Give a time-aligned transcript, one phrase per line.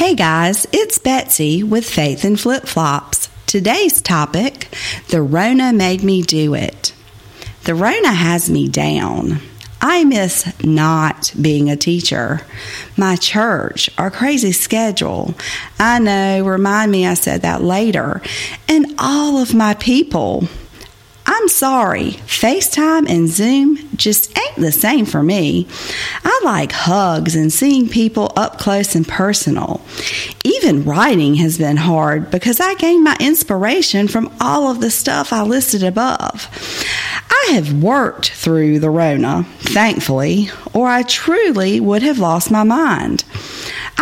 [0.00, 3.28] Hey guys, it's Betsy with Faith and Flip Flops.
[3.44, 4.74] Today's topic
[5.10, 6.94] The Rona Made Me Do It.
[7.64, 9.42] The Rona has me down.
[9.78, 12.40] I miss not being a teacher.
[12.96, 15.34] My church, our crazy schedule.
[15.78, 18.22] I know, remind me I said that later.
[18.68, 20.48] And all of my people.
[21.40, 25.66] I'm sorry, FaceTime and Zoom just ain't the same for me.
[26.22, 29.80] I like hugs and seeing people up close and personal.
[30.44, 35.32] Even writing has been hard because I gained my inspiration from all of the stuff
[35.32, 36.46] I listed above.
[37.30, 43.24] I have worked through the Rona, thankfully, or I truly would have lost my mind.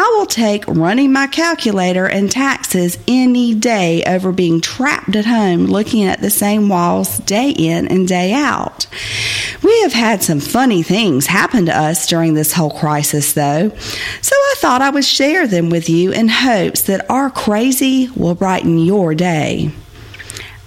[0.01, 5.67] I will take running my calculator and taxes any day over being trapped at home
[5.67, 8.87] looking at the same walls day in and day out.
[9.61, 14.37] We have had some funny things happen to us during this whole crisis, though, so
[14.37, 18.79] I thought I would share them with you in hopes that our crazy will brighten
[18.79, 19.73] your day.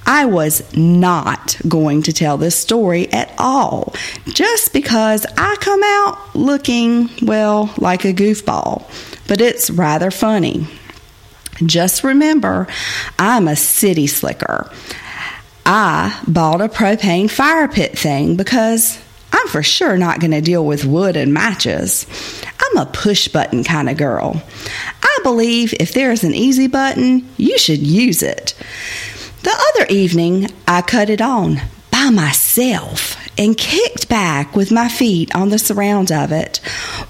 [0.06, 3.94] I was not going to tell this story at all,
[4.26, 8.86] just because I come out looking, well, like a goofball
[9.32, 10.68] but it's rather funny.
[11.66, 12.68] Just remember,
[13.18, 14.70] I'm a city slicker.
[15.66, 19.00] I bought a propane fire pit thing because
[19.32, 22.06] I'm for sure not going to deal with wood and matches.
[22.60, 24.44] I'm a push button kind of girl.
[25.02, 28.54] I believe if there's an easy button, you should use it.
[29.44, 31.62] The other evening, I cut it on
[31.92, 36.60] by myself and kicked back with my feet on the surround of it,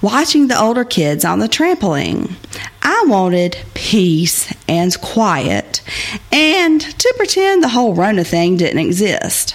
[0.00, 2.32] watching the older kids on the trampoline.
[2.82, 5.82] I wanted peace and quiet
[6.32, 9.54] and to pretend the whole Rona thing didn't exist.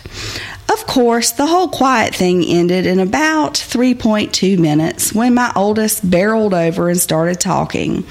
[0.69, 6.53] Of course, the whole quiet thing ended in about 3.2 minutes when my oldest barreled
[6.53, 8.05] over and started talking.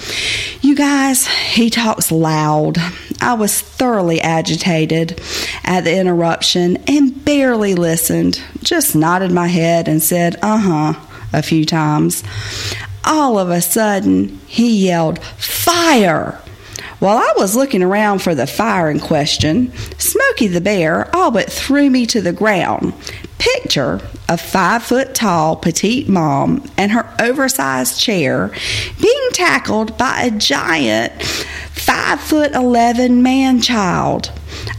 [0.63, 2.79] You guys, he talks loud.
[3.21, 5.21] I was thoroughly agitated
[5.65, 11.01] at the interruption and barely listened, just nodded my head and said, uh huh,
[11.33, 12.25] a few times.
[13.05, 16.41] All of a sudden, he yelled, Fire!
[16.99, 21.53] While I was looking around for the fire in question, Smokey the Bear all but
[21.53, 22.95] threw me to the ground.
[23.39, 28.51] Picture a five foot tall petite mom and her oversized chair
[29.01, 34.33] being tackled by a giant five foot eleven man child.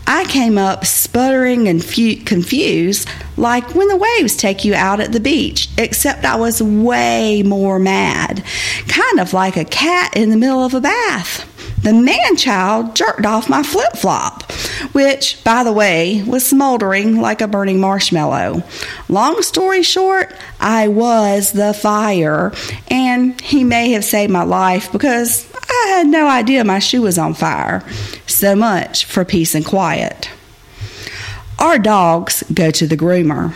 [0.07, 3.07] I came up sputtering and fu- confused,
[3.38, 7.78] like when the waves take you out at the beach, except I was way more
[7.78, 8.44] mad,
[8.88, 11.45] kind of like a cat in the middle of a bath
[11.87, 14.51] the man child jerked off my flip flop,
[14.91, 18.61] which, by the way, was smoldering like a burning marshmallow.
[19.07, 22.51] Long story short, I was the fire,
[22.89, 27.17] and he may have saved my life because I had no idea my shoe was
[27.17, 27.81] on fire.
[28.25, 30.29] So much for peace and quiet.
[31.57, 33.55] Our dogs go to the groomer.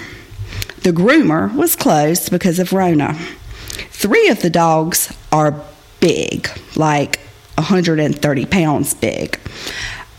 [0.83, 3.13] The groomer was closed because of Rona.
[3.89, 5.61] Three of the dogs are
[5.99, 7.20] big, like
[7.61, 9.39] 130 pounds big,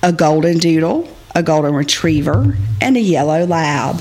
[0.02, 4.00] a golden doodle, a golden retriever, and a yellow lab.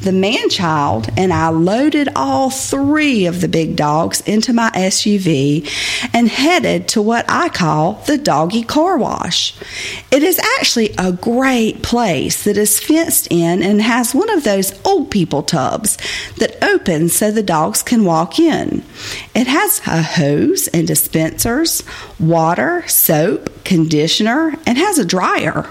[0.00, 5.68] The man child and I loaded all three of the big dogs into my SUV
[6.14, 9.54] and headed to what I call the doggy car wash.
[10.10, 14.72] It is actually a great place that is fenced in and has one of those
[14.86, 15.98] old people tubs
[16.38, 18.82] that opens so the dogs can walk in.
[19.34, 21.82] It has a hose and dispensers,
[22.18, 25.68] water, soap, conditioner, and has a dryer.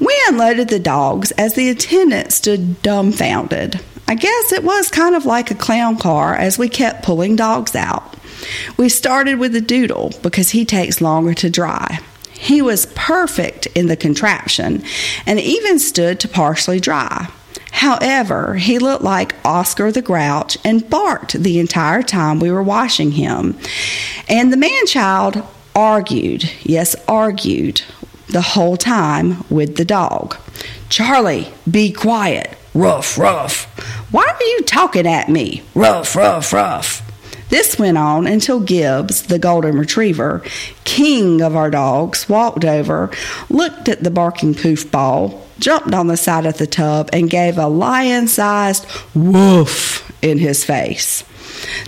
[0.00, 3.80] We unloaded the dogs as the attendant stood dumbfounded.
[4.06, 7.74] I guess it was kind of like a clown car as we kept pulling dogs
[7.74, 8.16] out.
[8.76, 12.00] We started with the doodle because he takes longer to dry.
[12.32, 14.82] He was perfect in the contraption
[15.24, 17.30] and even stood to partially dry.
[17.70, 23.12] However, he looked like Oscar the Grouch and barked the entire time we were washing
[23.12, 23.58] him.
[24.28, 25.42] And the man child
[25.74, 27.82] argued, yes, argued,
[28.28, 30.36] the whole time with the dog.
[30.88, 32.56] Charlie, be quiet.
[32.74, 33.64] Ruff, ruff.
[34.12, 35.62] Why are you talking at me?
[35.74, 37.02] Ruff, ruff, ruff.
[37.50, 40.42] This went on until Gibbs, the golden retriever,
[40.84, 43.10] king of our dogs, walked over,
[43.48, 47.58] looked at the barking poof ball, jumped on the side of the tub, and gave
[47.58, 51.22] a lion sized woof in his face.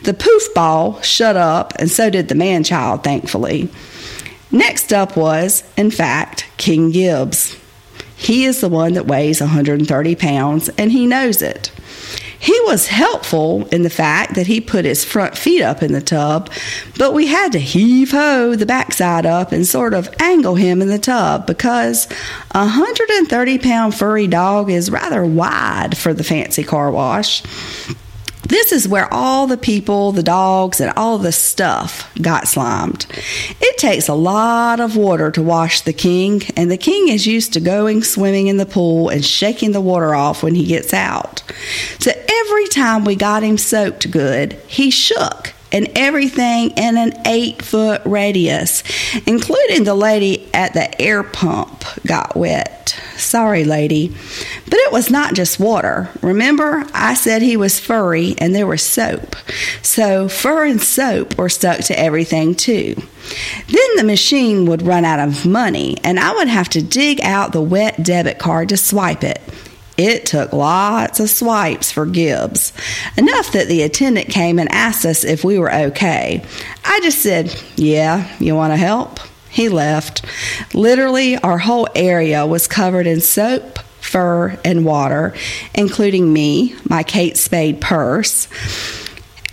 [0.04, 3.68] The poof ball shut up, and so did the man child, thankfully.
[4.50, 7.56] Next up was, in fact, King Gibbs.
[8.16, 11.70] He is the one that weighs 130 pounds, and he knows it.
[12.38, 16.00] He was helpful in the fact that he put his front feet up in the
[16.00, 16.50] tub,
[16.98, 20.88] but we had to heave ho the backside up and sort of angle him in
[20.88, 22.06] the tub because
[22.52, 27.42] a 130 pound furry dog is rather wide for the fancy car wash.
[28.48, 33.04] This is where all the people, the dogs, and all the stuff got slimed.
[33.60, 37.52] It takes a lot of water to wash the king, and the king is used
[37.54, 41.42] to going swimming in the pool and shaking the water off when he gets out.
[41.98, 47.62] So every time we got him soaked good, he shook and everything in an eight
[47.62, 48.84] foot radius,
[49.26, 53.00] including the lady at the air pump, got wet.
[53.16, 54.14] Sorry, lady.
[54.64, 56.08] But it was not just water.
[56.22, 59.36] Remember, I said he was furry and there was soap.
[59.82, 62.94] So fur and soap were stuck to everything too.
[63.68, 67.52] Then the machine would run out of money and I would have to dig out
[67.52, 69.40] the wet debit card to swipe it.
[69.96, 72.74] It took lots of swipes for Gibbs,
[73.16, 76.44] enough that the attendant came and asked us if we were okay.
[76.84, 79.20] I just said, Yeah, you want to help?
[79.50, 80.24] He left.
[80.74, 85.34] Literally, our whole area was covered in soap, fur, and water,
[85.74, 88.48] including me, my Kate Spade purse,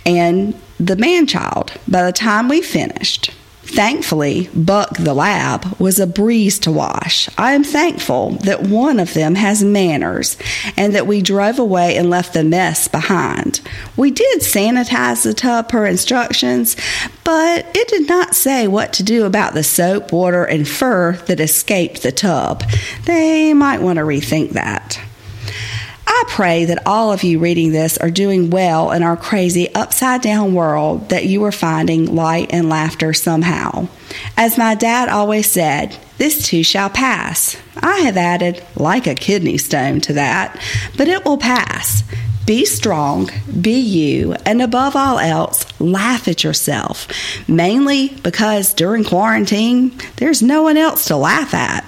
[0.06, 3.30] and the man child by the time we finished.
[3.66, 7.28] Thankfully, Buck the lab was a breeze to wash.
[7.38, 10.36] I am thankful that one of them has manners
[10.76, 13.60] and that we drove away and left the mess behind.
[13.96, 16.76] We did sanitize the tub per instructions,
[17.24, 21.40] but it did not say what to do about the soap, water, and fur that
[21.40, 22.62] escaped the tub.
[23.06, 25.00] They might want to rethink that.
[26.06, 30.20] I pray that all of you reading this are doing well in our crazy upside
[30.20, 33.88] down world, that you are finding light and laughter somehow.
[34.36, 37.56] As my dad always said, this too shall pass.
[37.76, 40.60] I have added, like a kidney stone, to that,
[40.96, 42.02] but it will pass.
[42.46, 47.08] Be strong, be you, and above all else, laugh at yourself,
[47.48, 51.84] mainly because during quarantine, there's no one else to laugh at.